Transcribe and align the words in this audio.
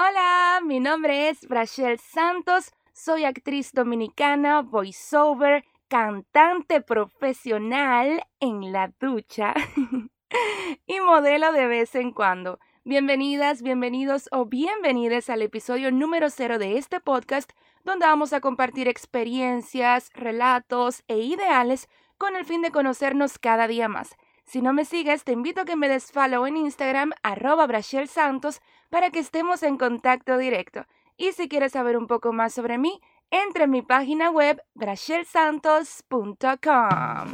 Hola, 0.00 0.60
mi 0.64 0.78
nombre 0.78 1.28
es 1.28 1.42
Rachel 1.48 1.98
Santos, 1.98 2.70
soy 2.92 3.24
actriz 3.24 3.72
dominicana, 3.72 4.62
voiceover, 4.62 5.64
cantante 5.88 6.80
profesional 6.80 8.22
en 8.38 8.70
la 8.70 8.92
ducha 9.00 9.54
y 10.86 11.00
modelo 11.00 11.50
de 11.50 11.66
vez 11.66 11.96
en 11.96 12.12
cuando. 12.12 12.60
Bienvenidas, 12.84 13.60
bienvenidos 13.62 14.28
o 14.30 14.44
bienvenidas 14.46 15.30
al 15.30 15.42
episodio 15.42 15.90
número 15.90 16.30
cero 16.30 16.60
de 16.60 16.78
este 16.78 17.00
podcast, 17.00 17.50
donde 17.82 18.06
vamos 18.06 18.32
a 18.32 18.40
compartir 18.40 18.86
experiencias, 18.86 20.10
relatos 20.14 21.02
e 21.08 21.18
ideales 21.18 21.88
con 22.18 22.36
el 22.36 22.44
fin 22.44 22.62
de 22.62 22.70
conocernos 22.70 23.40
cada 23.40 23.66
día 23.66 23.88
más. 23.88 24.16
Si 24.48 24.62
no 24.62 24.72
me 24.72 24.86
sigues, 24.86 25.24
te 25.24 25.32
invito 25.32 25.60
a 25.60 25.66
que 25.66 25.76
me 25.76 25.90
des 25.90 26.10
follow 26.10 26.46
en 26.46 26.56
Instagram, 26.56 27.12
arroba 27.22 27.68
Santos, 27.82 28.62
para 28.88 29.10
que 29.10 29.18
estemos 29.18 29.62
en 29.62 29.76
contacto 29.76 30.38
directo. 30.38 30.86
Y 31.18 31.32
si 31.32 31.50
quieres 31.50 31.72
saber 31.72 31.98
un 31.98 32.06
poco 32.06 32.32
más 32.32 32.54
sobre 32.54 32.78
mí, 32.78 32.98
entra 33.30 33.64
en 33.64 33.70
mi 33.70 33.82
página 33.82 34.30
web 34.30 34.62
brachelsantos.com. 34.72 37.28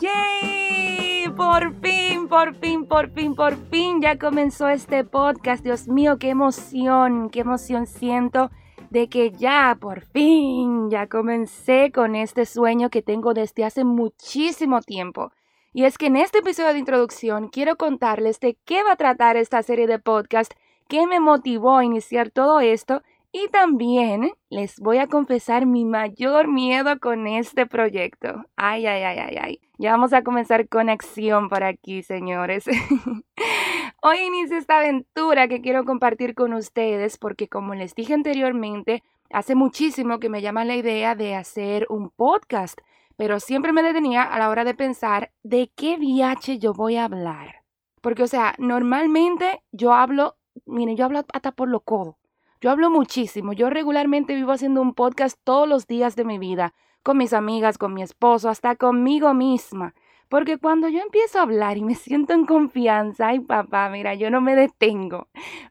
¡Yay! 0.00 1.28
Por 1.36 1.74
fin, 1.82 2.28
por 2.28 2.54
fin, 2.54 2.86
por 2.86 3.10
fin, 3.10 3.34
por 3.34 3.56
fin 3.68 4.00
ya 4.00 4.18
comenzó 4.18 4.70
este 4.70 5.04
podcast. 5.04 5.62
Dios 5.62 5.86
mío, 5.86 6.16
qué 6.18 6.30
emoción, 6.30 7.28
qué 7.28 7.40
emoción 7.40 7.86
siento 7.86 8.50
de 8.92 9.08
que 9.08 9.30
ya, 9.30 9.78
por 9.80 10.02
fin, 10.02 10.90
ya 10.90 11.06
comencé 11.06 11.90
con 11.92 12.14
este 12.14 12.44
sueño 12.44 12.90
que 12.90 13.00
tengo 13.00 13.32
desde 13.32 13.64
hace 13.64 13.84
muchísimo 13.84 14.82
tiempo. 14.82 15.32
Y 15.72 15.84
es 15.84 15.96
que 15.96 16.08
en 16.08 16.16
este 16.16 16.40
episodio 16.40 16.74
de 16.74 16.78
introducción 16.78 17.48
quiero 17.48 17.76
contarles 17.76 18.38
de 18.38 18.58
qué 18.66 18.82
va 18.82 18.92
a 18.92 18.96
tratar 18.96 19.38
esta 19.38 19.62
serie 19.62 19.86
de 19.86 19.98
podcast, 19.98 20.52
qué 20.88 21.06
me 21.06 21.20
motivó 21.20 21.78
a 21.78 21.86
iniciar 21.86 22.28
todo 22.28 22.60
esto 22.60 23.02
y 23.32 23.48
también 23.48 24.32
les 24.50 24.78
voy 24.78 24.98
a 24.98 25.06
confesar 25.06 25.64
mi 25.64 25.86
mayor 25.86 26.48
miedo 26.48 27.00
con 27.00 27.26
este 27.26 27.64
proyecto. 27.64 28.44
Ay, 28.56 28.84
ay, 28.84 29.04
ay, 29.04 29.18
ay, 29.20 29.36
ay. 29.40 29.60
Ya 29.78 29.92
vamos 29.92 30.12
a 30.12 30.22
comenzar 30.22 30.68
con 30.68 30.90
acción 30.90 31.48
por 31.48 31.64
aquí, 31.64 32.02
señores. 32.02 32.66
Hoy 34.04 34.18
inicia 34.18 34.58
esta 34.58 34.78
aventura 34.78 35.46
que 35.46 35.60
quiero 35.60 35.84
compartir 35.84 36.34
con 36.34 36.54
ustedes 36.54 37.18
porque 37.18 37.46
como 37.46 37.76
les 37.76 37.94
dije 37.94 38.14
anteriormente, 38.14 39.04
hace 39.30 39.54
muchísimo 39.54 40.18
que 40.18 40.28
me 40.28 40.42
llama 40.42 40.64
la 40.64 40.74
idea 40.74 41.14
de 41.14 41.36
hacer 41.36 41.86
un 41.88 42.10
podcast, 42.10 42.76
pero 43.16 43.38
siempre 43.38 43.72
me 43.72 43.84
detenía 43.84 44.24
a 44.24 44.40
la 44.40 44.50
hora 44.50 44.64
de 44.64 44.74
pensar 44.74 45.30
de 45.44 45.70
qué 45.76 45.98
viaje 45.98 46.58
yo 46.58 46.72
voy 46.72 46.96
a 46.96 47.04
hablar. 47.04 47.62
Porque, 48.00 48.24
o 48.24 48.26
sea, 48.26 48.56
normalmente 48.58 49.62
yo 49.70 49.92
hablo, 49.92 50.34
miren, 50.66 50.96
yo 50.96 51.04
hablo 51.04 51.24
hasta 51.32 51.52
por 51.52 51.68
lo 51.68 51.78
codo. 51.78 52.18
Yo 52.60 52.72
hablo 52.72 52.90
muchísimo. 52.90 53.52
Yo 53.52 53.70
regularmente 53.70 54.34
vivo 54.34 54.50
haciendo 54.50 54.82
un 54.82 54.94
podcast 54.94 55.38
todos 55.44 55.68
los 55.68 55.86
días 55.86 56.16
de 56.16 56.24
mi 56.24 56.38
vida, 56.38 56.74
con 57.04 57.18
mis 57.18 57.32
amigas, 57.32 57.78
con 57.78 57.94
mi 57.94 58.02
esposo, 58.02 58.48
hasta 58.48 58.74
conmigo 58.74 59.32
misma. 59.32 59.94
Porque 60.32 60.56
cuando 60.56 60.88
yo 60.88 61.00
empiezo 61.00 61.38
a 61.38 61.42
hablar 61.42 61.76
y 61.76 61.82
me 61.82 61.94
siento 62.06 62.32
en 62.32 62.46
confianza, 62.46 63.28
ay 63.28 63.40
papá, 63.40 63.90
mira, 63.90 64.14
yo 64.14 64.30
no 64.30 64.40
me 64.40 64.56
detengo. 64.56 65.28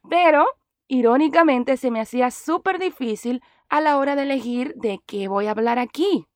Pero, 0.08 0.46
irónicamente, 0.88 1.78
se 1.78 1.90
me 1.90 2.00
hacía 2.00 2.30
súper 2.30 2.78
difícil 2.78 3.42
a 3.70 3.82
la 3.82 3.98
hora 3.98 4.16
de 4.16 4.22
elegir 4.22 4.76
de 4.76 5.00
qué 5.08 5.28
voy 5.28 5.48
a 5.48 5.52
hablar 5.52 5.80
aquí. 5.80 6.28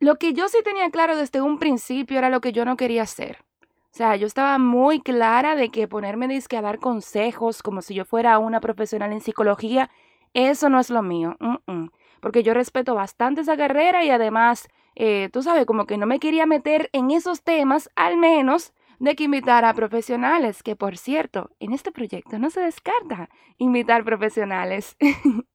Lo 0.00 0.16
que 0.16 0.32
yo 0.32 0.48
sí 0.48 0.56
tenía 0.64 0.88
claro 0.88 1.14
desde 1.14 1.42
un 1.42 1.58
principio 1.58 2.16
era 2.16 2.30
lo 2.30 2.40
que 2.40 2.52
yo 2.52 2.64
no 2.64 2.78
quería 2.78 3.02
hacer. 3.02 3.44
O 3.60 3.96
sea, 3.98 4.16
yo 4.16 4.26
estaba 4.26 4.56
muy 4.56 5.02
clara 5.02 5.54
de 5.54 5.68
que 5.68 5.88
ponerme 5.88 6.26
disque 6.26 6.56
a 6.56 6.62
dar 6.62 6.78
consejos 6.78 7.62
como 7.62 7.82
si 7.82 7.92
yo 7.92 8.06
fuera 8.06 8.38
una 8.38 8.60
profesional 8.60 9.12
en 9.12 9.20
psicología, 9.20 9.90
eso 10.32 10.70
no 10.70 10.80
es 10.80 10.88
lo 10.88 11.02
mío. 11.02 11.36
Porque 12.22 12.42
yo 12.42 12.54
respeto 12.54 12.94
bastante 12.94 13.42
esa 13.42 13.58
carrera 13.58 14.04
y 14.04 14.10
además 14.10 14.68
eh, 15.00 15.30
tú 15.32 15.44
sabes, 15.44 15.64
como 15.64 15.86
que 15.86 15.96
no 15.96 16.06
me 16.06 16.18
quería 16.18 16.44
meter 16.44 16.90
en 16.92 17.12
esos 17.12 17.44
temas, 17.44 17.88
al 17.94 18.16
menos 18.16 18.72
de 18.98 19.14
que 19.14 19.22
invitar 19.22 19.64
a 19.64 19.72
profesionales, 19.72 20.64
que 20.64 20.74
por 20.74 20.98
cierto, 20.98 21.50
en 21.60 21.72
este 21.72 21.92
proyecto 21.92 22.40
no 22.40 22.50
se 22.50 22.62
descarta 22.62 23.30
invitar 23.58 24.02
profesionales. 24.02 24.96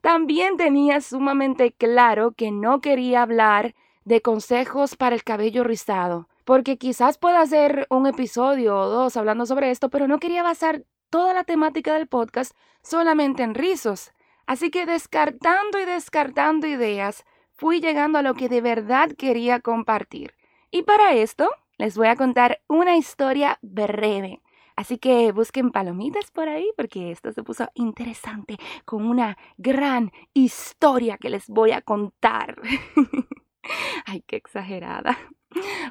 También 0.00 0.56
tenía 0.56 1.00
sumamente 1.00 1.72
claro 1.72 2.34
que 2.36 2.52
no 2.52 2.80
quería 2.80 3.22
hablar 3.22 3.74
de 4.04 4.22
consejos 4.22 4.94
para 4.94 5.16
el 5.16 5.24
cabello 5.24 5.64
rizado, 5.64 6.28
porque 6.44 6.78
quizás 6.78 7.18
pueda 7.18 7.40
hacer 7.40 7.88
un 7.90 8.06
episodio 8.06 8.78
o 8.78 8.88
dos 8.88 9.16
hablando 9.16 9.44
sobre 9.44 9.72
esto, 9.72 9.90
pero 9.90 10.06
no 10.06 10.20
quería 10.20 10.44
basar 10.44 10.84
toda 11.10 11.34
la 11.34 11.42
temática 11.42 11.94
del 11.94 12.06
podcast 12.06 12.56
solamente 12.80 13.42
en 13.42 13.56
rizos. 13.56 14.12
Así 14.46 14.70
que 14.70 14.86
descartando 14.86 15.80
y 15.80 15.84
descartando 15.84 16.68
ideas, 16.68 17.24
fui 17.56 17.80
llegando 17.80 18.18
a 18.18 18.22
lo 18.22 18.34
que 18.34 18.48
de 18.48 18.60
verdad 18.60 19.10
quería 19.16 19.60
compartir. 19.60 20.34
Y 20.70 20.82
para 20.82 21.14
esto 21.14 21.50
les 21.78 21.96
voy 21.96 22.08
a 22.08 22.16
contar 22.16 22.60
una 22.68 22.96
historia 22.96 23.58
breve. 23.62 24.40
Así 24.76 24.98
que 24.98 25.30
busquen 25.30 25.70
palomitas 25.70 26.30
por 26.32 26.48
ahí 26.48 26.68
porque 26.76 27.12
esto 27.12 27.32
se 27.32 27.44
puso 27.44 27.68
interesante 27.74 28.58
con 28.84 29.06
una 29.06 29.38
gran 29.56 30.10
historia 30.32 31.16
que 31.16 31.30
les 31.30 31.48
voy 31.48 31.70
a 31.70 31.80
contar. 31.80 32.60
Ay, 34.06 34.22
qué 34.26 34.36
exagerada. 34.36 35.16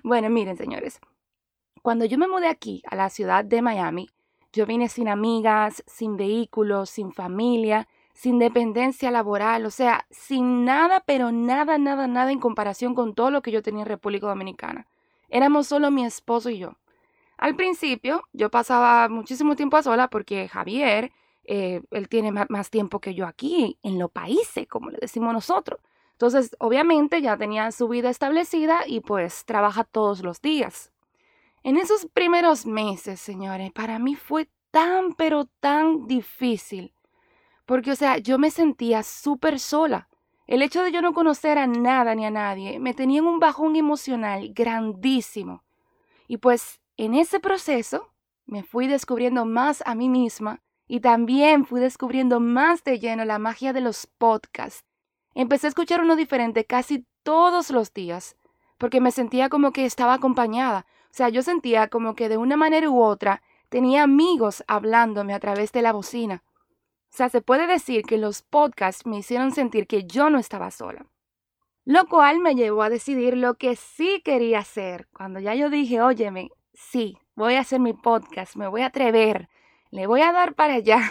Bueno, 0.03 0.29
miren, 0.29 0.57
señores. 0.57 0.99
Cuando 1.81 2.03
yo 2.05 2.17
me 2.17 2.27
mudé 2.27 2.47
aquí, 2.47 2.81
a 2.89 2.95
la 2.95 3.09
ciudad 3.09 3.45
de 3.45 3.61
Miami, 3.61 4.09
yo 4.51 4.65
vine 4.65 4.89
sin 4.89 5.07
amigas, 5.07 5.83
sin 5.87 6.17
vehículos, 6.17 6.89
sin 6.89 7.13
familia 7.13 7.87
sin 8.13 8.39
dependencia 8.39 9.11
laboral, 9.11 9.65
o 9.65 9.71
sea, 9.71 10.05
sin 10.11 10.65
nada, 10.65 11.03
pero 11.05 11.31
nada, 11.31 11.77
nada, 11.77 12.07
nada 12.07 12.31
en 12.31 12.39
comparación 12.39 12.93
con 12.95 13.15
todo 13.15 13.31
lo 13.31 13.41
que 13.41 13.51
yo 13.51 13.61
tenía 13.61 13.81
en 13.81 13.89
República 13.89 14.27
Dominicana. 14.27 14.87
Éramos 15.29 15.67
solo 15.67 15.89
mi 15.91 16.05
esposo 16.05 16.49
y 16.49 16.59
yo. 16.59 16.77
Al 17.37 17.55
principio 17.55 18.23
yo 18.31 18.49
pasaba 18.49 19.09
muchísimo 19.09 19.55
tiempo 19.55 19.77
a 19.77 19.83
sola 19.83 20.09
porque 20.09 20.47
Javier, 20.47 21.11
eh, 21.43 21.81
él 21.91 22.07
tiene 22.07 22.31
más 22.31 22.69
tiempo 22.69 22.99
que 22.99 23.15
yo 23.15 23.25
aquí, 23.25 23.77
en 23.83 23.99
los 23.99 24.11
países, 24.11 24.67
como 24.67 24.91
le 24.91 24.99
decimos 25.01 25.33
nosotros. 25.33 25.79
Entonces, 26.11 26.55
obviamente 26.59 27.21
ya 27.21 27.35
tenía 27.35 27.71
su 27.71 27.87
vida 27.87 28.09
establecida 28.09 28.81
y 28.87 29.01
pues 29.01 29.43
trabaja 29.45 29.83
todos 29.83 30.23
los 30.23 30.41
días. 30.41 30.91
En 31.63 31.77
esos 31.77 32.05
primeros 32.05 32.65
meses, 32.65 33.19
señores, 33.19 33.71
para 33.71 33.97
mí 33.97 34.15
fue 34.15 34.49
tan, 34.71 35.13
pero 35.13 35.45
tan 35.59 36.07
difícil 36.07 36.93
porque, 37.65 37.91
o 37.91 37.95
sea, 37.95 38.17
yo 38.17 38.37
me 38.37 38.51
sentía 38.51 39.03
súper 39.03 39.59
sola. 39.59 40.09
El 40.47 40.61
hecho 40.61 40.83
de 40.83 40.91
yo 40.91 41.01
no 41.01 41.13
conocer 41.13 41.57
a 41.57 41.67
nada 41.67 42.15
ni 42.15 42.25
a 42.25 42.31
nadie 42.31 42.79
me 42.79 42.93
tenía 42.93 43.19
en 43.19 43.27
un 43.27 43.39
bajón 43.39 43.75
emocional 43.75 44.51
grandísimo. 44.53 45.63
Y 46.27 46.37
pues 46.37 46.81
en 46.97 47.13
ese 47.13 47.39
proceso 47.39 48.09
me 48.45 48.63
fui 48.63 48.87
descubriendo 48.87 49.45
más 49.45 49.81
a 49.85 49.95
mí 49.95 50.09
misma 50.09 50.61
y 50.87 50.99
también 50.99 51.65
fui 51.65 51.79
descubriendo 51.79 52.39
más 52.39 52.83
de 52.83 52.99
lleno 52.99 53.23
la 53.23 53.39
magia 53.39 53.71
de 53.71 53.81
los 53.81 54.05
podcasts. 54.05 54.83
Empecé 55.33 55.67
a 55.67 55.69
escuchar 55.69 56.01
uno 56.01 56.15
diferente 56.15 56.65
casi 56.65 57.05
todos 57.23 57.71
los 57.71 57.93
días, 57.93 58.35
porque 58.77 59.01
me 59.01 59.11
sentía 59.11 59.49
como 59.49 59.71
que 59.71 59.85
estaba 59.85 60.13
acompañada. 60.13 60.85
O 61.05 61.13
sea, 61.15 61.29
yo 61.29 61.41
sentía 61.41 61.87
como 61.87 62.15
que 62.15 62.29
de 62.29 62.37
una 62.37 62.57
manera 62.57 62.89
u 62.89 63.01
otra 63.01 63.41
tenía 63.69 64.03
amigos 64.03 64.63
hablándome 64.67 65.33
a 65.33 65.39
través 65.39 65.71
de 65.71 65.81
la 65.81 65.93
bocina. 65.93 66.43
O 67.13 67.15
sea, 67.15 67.29
se 67.29 67.41
puede 67.41 67.67
decir 67.67 68.01
que 68.01 68.17
los 68.17 68.41
podcasts 68.41 69.05
me 69.05 69.17
hicieron 69.17 69.51
sentir 69.51 69.85
que 69.85 70.05
yo 70.05 70.31
no 70.31 70.39
estaba 70.39 70.71
sola. 70.71 71.05
Lo 71.85 72.07
cual 72.07 72.39
me 72.39 72.55
llevó 72.55 72.81
a 72.81 72.89
decidir 72.89 73.37
lo 73.37 73.53
que 73.53 73.75
sí 73.75 74.23
quería 74.25 74.59
hacer. 74.59 75.07
Cuando 75.15 75.39
ya 75.39 75.53
yo 75.53 75.69
dije, 75.69 76.01
óyeme, 76.01 76.49
sí, 76.73 77.19
voy 77.35 77.53
a 77.53 77.59
hacer 77.59 77.79
mi 77.79 77.93
podcast, 77.93 78.55
me 78.55 78.67
voy 78.67 78.81
a 78.81 78.87
atrever, 78.87 79.47
le 79.91 80.07
voy 80.07 80.21
a 80.21 80.31
dar 80.31 80.55
para 80.55 80.73
allá. 80.73 81.01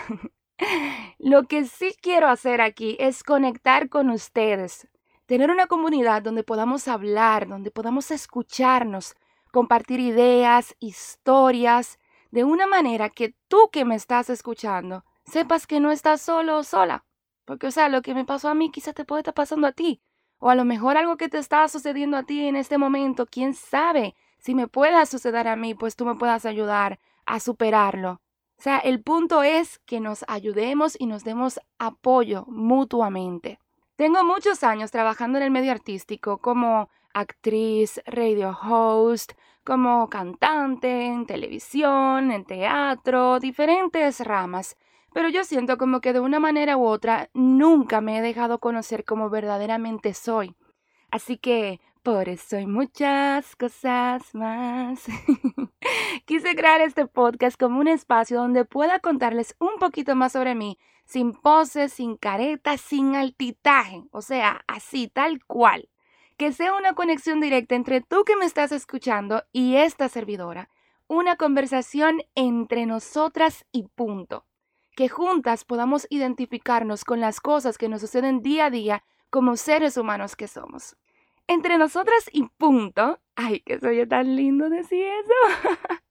lo 1.20 1.44
que 1.44 1.66
sí 1.66 1.94
quiero 2.02 2.26
hacer 2.26 2.60
aquí 2.62 2.96
es 2.98 3.22
conectar 3.22 3.88
con 3.88 4.10
ustedes, 4.10 4.88
tener 5.26 5.52
una 5.52 5.68
comunidad 5.68 6.20
donde 6.20 6.42
podamos 6.42 6.88
hablar, 6.88 7.46
donde 7.46 7.70
podamos 7.70 8.10
escucharnos, 8.10 9.14
compartir 9.52 10.00
ideas, 10.00 10.74
historias, 10.80 12.00
de 12.32 12.42
una 12.42 12.66
manera 12.66 13.08
que 13.08 13.36
tú 13.46 13.70
que 13.70 13.84
me 13.84 13.94
estás 13.94 14.30
escuchando 14.30 15.04
sepas 15.24 15.66
que 15.66 15.80
no 15.80 15.90
estás 15.90 16.20
solo 16.20 16.58
o 16.58 16.64
sola. 16.64 17.04
Porque, 17.44 17.66
o 17.66 17.70
sea, 17.70 17.88
lo 17.88 18.02
que 18.02 18.14
me 18.14 18.24
pasó 18.24 18.48
a 18.48 18.54
mí 18.54 18.70
quizás 18.70 18.94
te 18.94 19.04
puede 19.04 19.20
estar 19.20 19.34
pasando 19.34 19.66
a 19.66 19.72
ti. 19.72 20.00
O 20.38 20.50
a 20.50 20.54
lo 20.54 20.64
mejor 20.64 20.96
algo 20.96 21.16
que 21.16 21.28
te 21.28 21.38
está 21.38 21.66
sucediendo 21.68 22.16
a 22.16 22.24
ti 22.24 22.46
en 22.46 22.56
este 22.56 22.78
momento, 22.78 23.26
quién 23.26 23.54
sabe 23.54 24.14
si 24.38 24.54
me 24.54 24.66
pueda 24.66 25.06
suceder 25.06 25.46
a 25.46 25.56
mí, 25.56 25.74
pues 25.74 25.94
tú 25.94 26.04
me 26.04 26.16
puedas 26.16 26.46
ayudar 26.46 26.98
a 27.26 27.38
superarlo. 27.38 28.20
O 28.58 28.62
sea, 28.62 28.78
el 28.78 29.02
punto 29.02 29.42
es 29.42 29.78
que 29.80 30.00
nos 30.00 30.24
ayudemos 30.28 30.96
y 30.98 31.06
nos 31.06 31.24
demos 31.24 31.60
apoyo 31.78 32.44
mutuamente. 32.46 33.58
Tengo 33.96 34.24
muchos 34.24 34.64
años 34.64 34.90
trabajando 34.90 35.38
en 35.38 35.44
el 35.44 35.50
medio 35.50 35.70
artístico 35.70 36.38
como 36.38 36.88
actriz, 37.14 38.00
radio 38.06 38.50
host, 38.50 39.32
como 39.64 40.08
cantante, 40.08 41.06
en 41.06 41.26
televisión, 41.26 42.32
en 42.32 42.44
teatro, 42.44 43.38
diferentes 43.38 44.20
ramas. 44.20 44.76
Pero 45.14 45.28
yo 45.28 45.44
siento 45.44 45.76
como 45.78 46.00
que 46.00 46.12
de 46.12 46.20
una 46.20 46.40
manera 46.40 46.76
u 46.76 46.86
otra 46.86 47.28
nunca 47.34 48.00
me 48.00 48.18
he 48.18 48.22
dejado 48.22 48.58
conocer 48.58 49.04
como 49.04 49.28
verdaderamente 49.30 50.14
soy. 50.14 50.54
Así 51.10 51.36
que 51.36 51.80
por 52.02 52.28
eso 52.28 52.56
hay 52.56 52.66
muchas 52.66 53.54
cosas 53.54 54.34
más. 54.34 55.04
Quise 56.24 56.56
crear 56.56 56.80
este 56.80 57.06
podcast 57.06 57.56
como 57.60 57.78
un 57.78 57.88
espacio 57.88 58.38
donde 58.38 58.64
pueda 58.64 58.98
contarles 58.98 59.54
un 59.60 59.78
poquito 59.78 60.16
más 60.16 60.32
sobre 60.32 60.54
mí, 60.54 60.78
sin 61.04 61.32
poses, 61.32 61.92
sin 61.92 62.16
caretas, 62.16 62.80
sin 62.80 63.14
altitaje, 63.14 64.02
o 64.10 64.22
sea, 64.22 64.64
así, 64.66 65.08
tal 65.08 65.44
cual. 65.44 65.90
Que 66.38 66.52
sea 66.52 66.74
una 66.74 66.94
conexión 66.94 67.40
directa 67.40 67.74
entre 67.74 68.00
tú 68.00 68.24
que 68.24 68.36
me 68.36 68.46
estás 68.46 68.72
escuchando 68.72 69.44
y 69.52 69.76
esta 69.76 70.08
servidora. 70.08 70.70
Una 71.06 71.36
conversación 71.36 72.22
entre 72.34 72.86
nosotras 72.86 73.64
y 73.70 73.84
punto. 73.84 74.46
Que 74.94 75.08
juntas 75.08 75.64
podamos 75.64 76.06
identificarnos 76.10 77.04
con 77.04 77.20
las 77.20 77.40
cosas 77.40 77.78
que 77.78 77.88
nos 77.88 78.00
suceden 78.00 78.42
día 78.42 78.66
a 78.66 78.70
día 78.70 79.04
como 79.30 79.56
seres 79.56 79.96
humanos 79.96 80.36
que 80.36 80.48
somos 80.48 80.96
entre 81.46 81.78
nosotras 81.78 82.28
y 82.32 82.44
punto. 82.44 83.20
Ay, 83.36 83.60
que 83.60 83.78
soy 83.78 84.06
tan 84.06 84.36
lindo 84.36 84.68
decir 84.68 85.04
eso. 85.04 85.68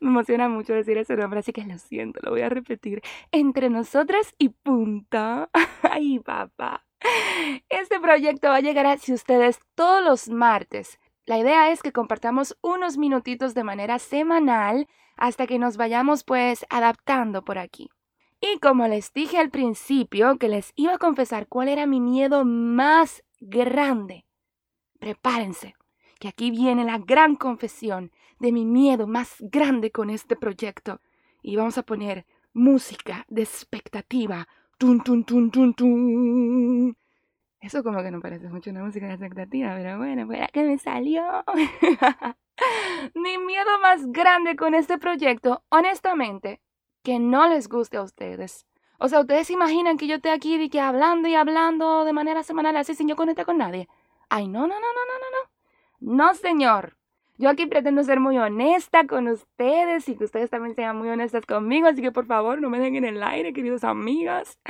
Me 0.00 0.08
emociona 0.08 0.48
mucho 0.48 0.74
decir 0.74 0.98
ese 0.98 1.16
nombre, 1.16 1.40
así 1.40 1.52
que 1.52 1.64
lo 1.64 1.78
siento, 1.78 2.20
lo 2.22 2.30
voy 2.30 2.42
a 2.42 2.48
repetir. 2.48 3.02
Entre 3.32 3.70
nosotras 3.70 4.34
y 4.38 4.50
punto. 4.50 5.48
Ay, 5.82 6.18
papá. 6.18 6.84
Este 7.68 8.00
proyecto 8.00 8.48
va 8.48 8.56
a 8.56 8.60
llegar 8.60 8.86
a 8.86 8.94
ustedes 8.94 9.58
todos 9.74 10.04
los 10.04 10.28
martes. 10.28 10.98
La 11.26 11.38
idea 11.38 11.70
es 11.70 11.82
que 11.82 11.92
compartamos 11.92 12.56
unos 12.60 12.98
minutitos 12.98 13.54
de 13.54 13.64
manera 13.64 13.98
semanal 13.98 14.86
hasta 15.16 15.46
que 15.46 15.58
nos 15.58 15.76
vayamos 15.76 16.24
pues 16.24 16.66
adaptando 16.68 17.44
por 17.44 17.58
aquí. 17.58 17.90
Y 18.52 18.58
como 18.58 18.86
les 18.88 19.12
dije 19.14 19.38
al 19.38 19.50
principio 19.50 20.36
que 20.36 20.48
les 20.48 20.72
iba 20.76 20.94
a 20.94 20.98
confesar 20.98 21.46
cuál 21.48 21.68
era 21.68 21.86
mi 21.86 22.00
miedo 22.00 22.44
más 22.44 23.24
grande 23.40 24.24
prepárense, 25.04 25.74
que 26.18 26.28
aquí 26.28 26.50
viene 26.50 26.82
la 26.82 26.96
gran 26.96 27.36
confesión 27.36 28.10
de 28.38 28.52
mi 28.52 28.64
miedo 28.64 29.06
más 29.06 29.36
grande 29.38 29.90
con 29.90 30.08
este 30.08 30.34
proyecto. 30.34 31.02
Y 31.42 31.56
vamos 31.56 31.76
a 31.76 31.82
poner 31.82 32.24
música 32.54 33.26
de 33.28 33.42
expectativa. 33.42 34.48
Tun, 34.78 35.02
tun, 35.02 35.24
tun, 35.24 35.50
tun, 35.50 35.74
tun. 35.74 36.96
Eso 37.60 37.84
como 37.84 38.02
que 38.02 38.10
no 38.10 38.22
parece 38.22 38.48
mucho 38.48 38.70
una 38.70 38.82
música 38.82 39.06
de 39.06 39.12
expectativa, 39.12 39.74
pero 39.76 39.98
bueno, 39.98 40.24
fuera 40.24 40.48
que 40.48 40.62
me 40.64 40.78
salió. 40.78 41.22
Mi 43.14 43.36
miedo 43.36 43.78
más 43.82 44.06
grande 44.06 44.56
con 44.56 44.74
este 44.74 44.96
proyecto, 44.96 45.64
honestamente, 45.68 46.62
que 47.04 47.20
no 47.20 47.46
les 47.46 47.68
guste 47.68 47.98
a 47.98 48.02
ustedes. 48.02 48.66
O 48.98 49.08
sea, 49.08 49.20
ustedes 49.20 49.50
imaginan 49.50 49.98
que 49.98 50.06
yo 50.06 50.16
esté 50.16 50.30
aquí 50.30 50.54
y 50.56 50.70
que 50.70 50.80
hablando 50.80 51.28
y 51.28 51.34
hablando 51.34 52.04
de 52.04 52.12
manera 52.12 52.42
semanal 52.42 52.76
así 52.76 52.94
sin 52.94 53.06
yo 53.06 53.14
conectar 53.14 53.44
con 53.44 53.58
nadie. 53.58 53.88
Ay, 54.28 54.48
no, 54.48 54.60
no, 54.62 54.66
no, 54.66 54.74
no, 54.74 54.80
no, 54.80 55.18
no, 55.18 56.16
no. 56.16 56.16
No, 56.16 56.34
señor. 56.34 56.96
Yo 57.36 57.50
aquí 57.50 57.66
pretendo 57.66 58.02
ser 58.04 58.20
muy 58.20 58.38
honesta 58.38 59.06
con 59.06 59.26
ustedes 59.26 60.08
y 60.08 60.16
que 60.16 60.24
ustedes 60.24 60.50
también 60.50 60.76
sean 60.76 60.96
muy 60.96 61.08
honestas 61.08 61.44
conmigo, 61.46 61.88
así 61.88 62.00
que 62.00 62.12
por 62.12 62.26
favor 62.26 62.60
no 62.60 62.70
me 62.70 62.78
den 62.78 62.94
en 62.94 63.04
el 63.04 63.22
aire, 63.24 63.52
queridos 63.52 63.82
amigas. 63.82 64.60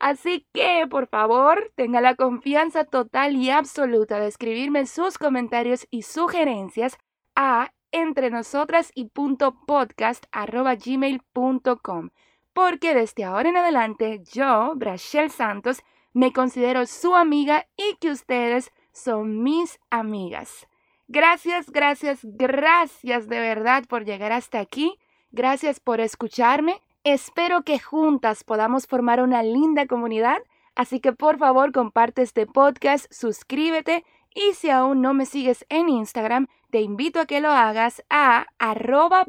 Así 0.00 0.46
que, 0.54 0.86
por 0.88 1.08
favor, 1.08 1.72
tenga 1.74 2.00
la 2.00 2.14
confianza 2.14 2.84
total 2.84 3.36
y 3.36 3.50
absoluta 3.50 4.18
de 4.18 4.28
escribirme 4.28 4.86
sus 4.86 5.18
comentarios 5.18 5.86
y 5.90 6.02
sugerencias 6.02 6.96
a 7.34 7.70
entre 7.96 8.30
nosotras 8.30 8.92
y 8.94 9.06
punto 9.06 9.56
podcast 9.66 10.24
gmail.com 10.32 12.10
porque 12.56 12.94
desde 12.94 13.24
ahora 13.24 13.50
en 13.50 13.58
adelante 13.58 14.22
yo, 14.32 14.72
Brachel 14.76 15.30
Santos, 15.30 15.82
me 16.14 16.32
considero 16.32 16.86
su 16.86 17.14
amiga 17.14 17.66
y 17.76 17.96
que 17.96 18.10
ustedes 18.10 18.72
son 18.92 19.42
mis 19.42 19.78
amigas. 19.90 20.66
Gracias, 21.06 21.70
gracias, 21.70 22.20
gracias 22.22 23.28
de 23.28 23.40
verdad 23.40 23.84
por 23.86 24.06
llegar 24.06 24.32
hasta 24.32 24.58
aquí. 24.58 24.98
Gracias 25.32 25.80
por 25.80 26.00
escucharme. 26.00 26.80
Espero 27.04 27.62
que 27.62 27.78
juntas 27.78 28.42
podamos 28.42 28.86
formar 28.86 29.22
una 29.22 29.42
linda 29.42 29.86
comunidad. 29.86 30.38
Así 30.74 30.98
que 30.98 31.12
por 31.12 31.36
favor 31.36 31.72
comparte 31.72 32.22
este 32.22 32.46
podcast, 32.46 33.04
suscríbete 33.12 34.02
y 34.34 34.54
si 34.54 34.70
aún 34.70 35.02
no 35.02 35.12
me 35.12 35.26
sigues 35.26 35.66
en 35.68 35.90
Instagram, 35.90 36.48
te 36.76 36.82
invito 36.82 37.20
a 37.20 37.24
que 37.24 37.40
lo 37.40 37.48
hagas 37.48 38.04
a 38.10 38.48
arroba 38.58 39.24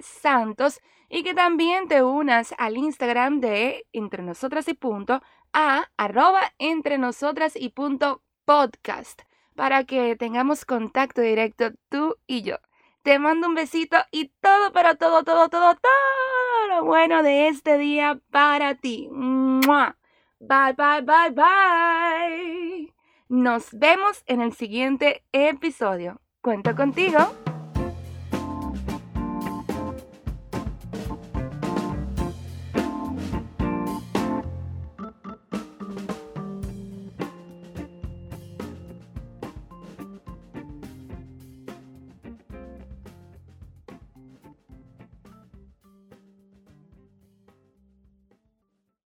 Santos 0.00 0.80
y 1.08 1.24
que 1.24 1.34
también 1.34 1.88
te 1.88 2.04
unas 2.04 2.54
al 2.56 2.76
Instagram 2.76 3.40
de 3.40 3.84
Entre 3.92 4.22
Nosotras 4.22 4.68
y 4.68 4.74
Punto 4.74 5.20
a 5.52 5.88
arroba 5.96 6.52
Entre 6.58 6.96
Nosotras 6.96 7.54
y 7.56 7.70
Punto 7.70 8.22
podcast 8.44 9.22
para 9.56 9.82
que 9.82 10.14
tengamos 10.14 10.64
contacto 10.64 11.20
directo 11.20 11.72
tú 11.88 12.14
y 12.28 12.42
yo. 12.42 12.58
Te 13.02 13.18
mando 13.18 13.48
un 13.48 13.54
besito 13.54 13.96
y 14.12 14.28
todo, 14.40 14.72
pero 14.72 14.94
todo, 14.94 15.24
todo, 15.24 15.48
todo, 15.48 15.74
todo 15.74 16.68
lo 16.68 16.84
bueno 16.84 17.24
de 17.24 17.48
este 17.48 17.76
día 17.76 18.20
para 18.30 18.76
ti. 18.76 19.08
Bye, 19.10 20.74
bye, 20.76 21.02
bye, 21.02 21.30
bye. 21.32 22.94
Nos 23.28 23.76
vemos 23.76 24.22
en 24.26 24.40
el 24.40 24.52
siguiente 24.52 25.24
episodio. 25.32 26.20
Cuento 26.44 26.76
contigo. 26.76 27.20